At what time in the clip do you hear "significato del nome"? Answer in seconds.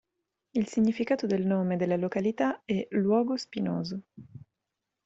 0.67-1.77